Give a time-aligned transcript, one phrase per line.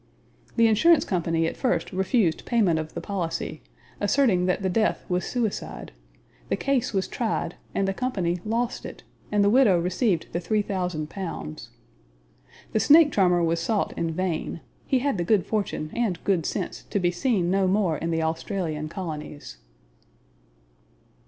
[0.55, 3.61] The insurance company at first refused payment of the policy,
[3.99, 5.91] asserting that the death was suicide;
[6.49, 10.63] the case was tried and the company lost it, and the widow received the three
[10.63, 11.69] thousand pounds.
[12.71, 16.81] The snake charmer was sought in vain; he had the good fortune and good sense
[16.89, 19.57] to be seen no more in the Australian colonies.